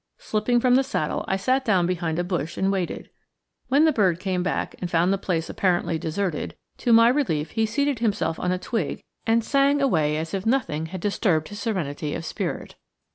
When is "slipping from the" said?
0.17-0.83